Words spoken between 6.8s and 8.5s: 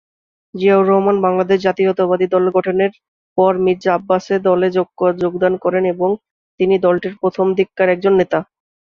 দলটির প্রথমদিককার একজন নেতা।